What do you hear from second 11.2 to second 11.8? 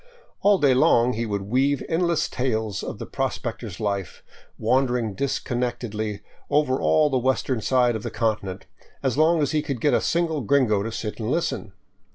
listen.